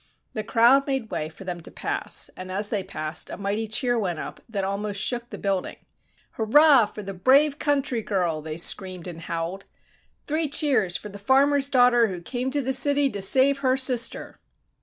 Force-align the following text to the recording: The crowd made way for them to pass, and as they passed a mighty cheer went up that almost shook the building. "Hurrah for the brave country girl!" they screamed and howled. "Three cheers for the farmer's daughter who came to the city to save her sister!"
The 0.33 0.43
crowd 0.43 0.87
made 0.87 1.11
way 1.11 1.29
for 1.29 1.43
them 1.43 1.61
to 1.61 1.69
pass, 1.69 2.31
and 2.35 2.51
as 2.51 2.69
they 2.69 2.81
passed 2.83 3.29
a 3.29 3.37
mighty 3.37 3.67
cheer 3.67 3.99
went 3.99 4.17
up 4.17 4.39
that 4.49 4.63
almost 4.63 4.99
shook 4.99 5.29
the 5.29 5.37
building. 5.37 5.75
"Hurrah 6.37 6.87
for 6.87 7.03
the 7.03 7.13
brave 7.13 7.59
country 7.59 8.01
girl!" 8.01 8.41
they 8.41 8.57
screamed 8.57 9.05
and 9.05 9.21
howled. 9.21 9.65
"Three 10.25 10.49
cheers 10.49 10.97
for 10.97 11.09
the 11.09 11.19
farmer's 11.19 11.69
daughter 11.69 12.07
who 12.07 12.19
came 12.19 12.49
to 12.49 12.63
the 12.63 12.73
city 12.73 13.11
to 13.11 13.21
save 13.21 13.59
her 13.59 13.77
sister!" 13.77 14.39